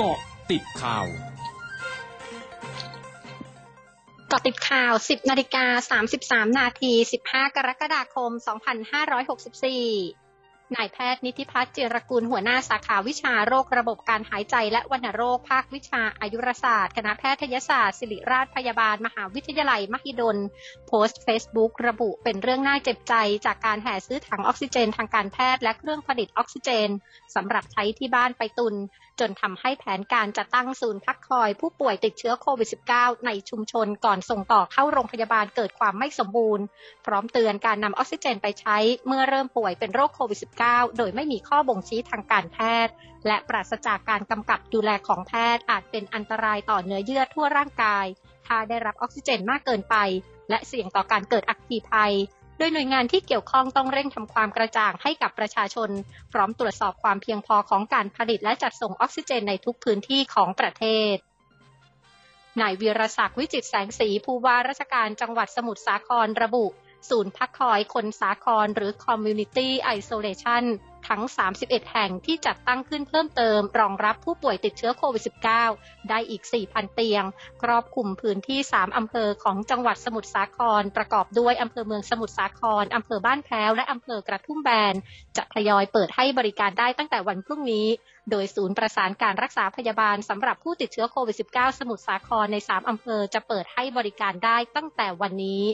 [0.00, 0.20] เกาะ
[0.50, 1.06] ติดข่าว
[4.28, 6.92] เกาะติดข่าว 10นาฬิกา33นาที
[7.26, 10.27] 15 กรกฎาคม 2564
[10.76, 20.38] นายแพทย์นิติพัฒน์เจรกุลหัวหน้าสาขาวิชาโรคระบบการหายใจและวัณโรคภาควิชาอายุรศาสตร์ คณะแพทยศาสตร์ ศิริราชพยาบาล มหาวิทยาลัย มหิดล
[20.88, 23.14] โพสต์เฟซบุ๊กระบุเป็นเรื่องน่าเจ็บใจ
[23.46, 26.88] จากการแห่ซื้อถังออกซิเจนทางการแพทย์และเครื่องผลิตออกซิเจน
[27.34, 28.76] สำหรับใช้ที่บ้านไปตุน
[29.22, 36.64] จนทำให้แผนการจะตั้งศูนย์พักคอยผู้ป่วยติดเชื้อโควิด -19 ในชุมชนก่อนส่งต่อเข้าโรงพยาบาลเกิดความไม่สมบูรณ์
[37.06, 38.76] พร้อมเตือนการนำออกซิเจนไปใช้
[39.06, 40.57] เมื่อเริ่มป่วยเป็นโรคโควิด -19
[40.96, 42.92] โดยไม่มีข้อบ่งชี้ทางการแพทย์
[43.26, 48.06] และปราศจากการกำกับดูแลของแพทย์อาจเป็นอันตรายต่อเนื้อเยื่อทั่วร่างกาย
[48.46, 49.96] ถ้าได้รับออกซิเจนมากเกินไป
[50.50, 52.14] และเสี่ยงต่อการเกิดอัคคีภัย
[52.58, 55.90] โดยหน่วยงานที่เกี่ยวข้องต้องเร่งทำความกระจ่างให้กับประชาชน
[56.32, 60.84] พร้อมตรวจสอบความเพียงพอของการผลิตและจัดส่งออกซิเจนในทุกพื้นที่ของประเท
[61.14, 61.16] ศ
[62.60, 66.66] นายวีรศักดิ์วิจิตแสงสีผู้ว่าราชการจังหวัดสมุทรสาครระบุ
[67.08, 70.64] ศูนย์พักคอยคนสาครหรือ Community Isolation
[71.08, 71.22] ทั้ง
[71.58, 75.22] 31 แห่งที่จัดตั้งขึ้นเพิ่มเติม รองรับผู้ป่วยติดเชื้อโควิด
[75.66, 77.24] -19 ได้อีก 4,000 เตียง
[77.62, 84.94] ครอบคลุมพื้นที่ 3 อำเภอของจังหวัดสมุทรสาคร ประกอบด้วยอำเภอเมืองสมุทรสาคร อำเภอบ้านแพ้ว และอำเภอกระทุ่มแบน
[85.36, 87.86] จะทยอยเปิดให้บริการได้ตั้งแต่วันพรุ่งนี้
[88.30, 95.64] โดยศูนย์ประสานการรักษาพยาบาลสำหรับผู้ติดเชื้อโควิด -19 สมุทรสาครใน 3 อำเภอจะเปิดให้บริการได้ตั้งแต่วันนี้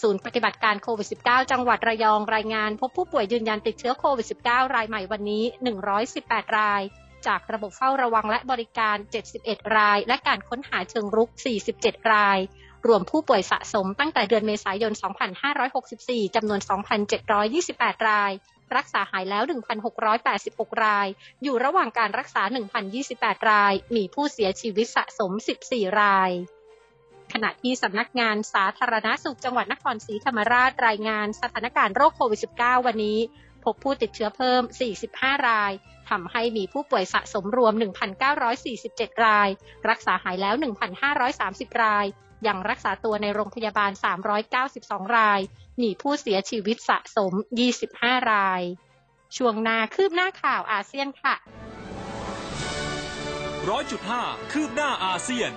[0.00, 5.44] ศูนย์ปฏิบัติการโควิด -19 จังหวัดระยองรายงาน พบผู้ป่วยยืนยันติดเชื้อโควิด -19 รายใหม่วันนี้
[6.00, 6.82] 118 ราย
[7.26, 8.96] จากระบบเฝ้าระวังและบริการ
[9.34, 11.30] 71 ราย และการค้นหาเชิงรุก
[11.70, 12.38] 47 ราย
[12.86, 14.92] รวมผู้ป่วยสะสมตั้งแต่เดือนเมษายน
[15.68, 16.60] 2564 จำนวน
[17.34, 18.32] 2,728 ราย
[18.76, 19.42] รักษาหายแล้ว
[20.12, 21.08] 1,686 ราย
[21.42, 22.42] อยู่ระหว่างการรักษา
[22.96, 25.32] 1,028 ราย มีผู้เสียชีวิตสะสม
[25.66, 26.32] 14 ราย
[27.42, 33.18] ณะที่สำนักงานสาธารณาสุขจังหวัดนครศรีธรรมราชรายงานสถานการณ์โรคโควิด -19 วันนี้
[33.64, 34.62] พบผู้ติดเชื้อเพิ่ม
[35.04, 35.72] 45 ราย
[36.10, 37.72] ทำให้มีผู้ป่วยสะสมรวม
[38.48, 39.48] 1,947 ราย
[39.88, 40.54] รักษาหายแล้ว
[41.18, 42.06] 1,530 ราย
[42.46, 43.90] ยังรักษาตัวในโรงพยาบาล
[44.52, 45.40] 392 ราย
[45.82, 47.32] มีผู้เสียชีวิตสะสม
[47.80, 48.62] 25 ราย
[49.36, 51.34] ช่วงนาคืบหน้าข่าวอาเซียนค่ะ
[53.68, 54.22] ร้อยจุดห้า
[54.52, 55.50] คืบหน้าอาเซียน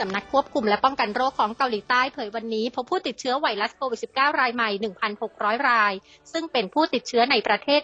[0.08, 4.70] ำนักควบคุมและป้องกันโรคของเกาหลีใต้เผยวันนี้พบผู้ติดเชื้อไวรัสโควิด -19 รายใหม่
[5.20, 5.92] 1,600 ราย
[6.32, 7.80] ซึ่งเป็นผู้ติดเชื้อในประเทศ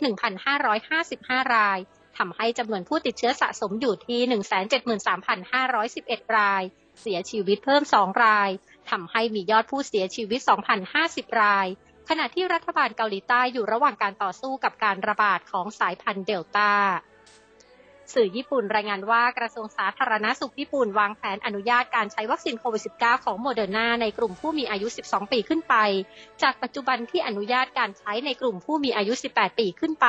[0.74, 1.78] 1,555 ราย
[2.18, 4.20] ทำให้จำนวนผู้ติดเชื้อสะสมอยู่ที่
[5.28, 6.62] 173,511 ราย
[7.00, 8.50] เสียชีวิตเพิ่ม 2 ราย
[8.90, 10.40] ทำให้มียอดผู้เสียชีวิต
[10.90, 11.66] 2,050 ราย
[12.08, 16.72] ขณะที่รัฐบาลเกาหลีใต้อยู่ระหว่างการต่อสู้กับการระบาดของสายพันธุ์เดลต้า
[18.14, 25.74] สื่อญี่ปุ่นรายงานว่ากระทรวงสาธารณสุขญี่ปุ่นวางแผนอนุญาตการใช้วัคซีนโควิด -19 ของโมเดอร์นาในกลุ่มผู้มีอายุ 12 ปีขึ้นไป
[26.42, 30.06] จากปัจจุบันที่อนุญาตการใช้ในกลุ่มผู้มีอายุ 18 ปีขึ้นไป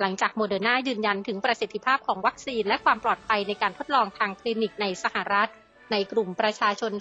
[0.00, 5.50] หลังจากโมเดอร์นายืนยันถึงประสิทธิภาพของวัคซีนและความปลอดภัยในการทดลองทางคลินิกในสหรัฐ
[5.92, 6.92] ในกลุ่มประชาชน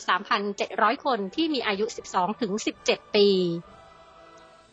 [0.48, 1.86] 3,700 คนที่มีอายุ
[2.50, 3.28] 12-17 ปี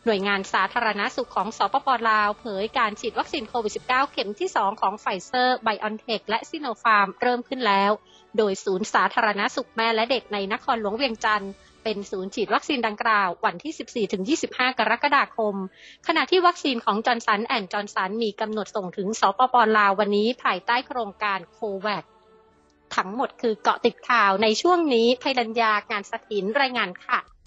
[0.05, 7.91] หน่วยงานสาธารณสุขของสปป.ลาว เผยการฉีดวัคซีนโควิด -19 เข็มที่ 2 ของไฟเซอร์ ไบออนเทค และซิโนฟาร์มเริ่มขึ้นแล้ว
[8.37, 11.51] โดยศูนย์สาธารณสุขแม่และเด็กในนครหลวงเวียงจันทร์
[11.83, 15.55] เป็นศูนย์ฉีดวัคซีนดังกล่าว วันที่ 14-25 กรกฎาคม
[16.07, 22.03] ขณะที่วัคซีนของจอร์นสันแอนด์จอร์นสันมีกำหนดส่งถึงสปป.ลาววันนี้ภายใต้โครงการโคแวกซ์
[22.95, 27.19] ทั้งหมดคือเกาะติดข่าวในช่วงนี้ไพรัญญางานสถินรายงานค่ะ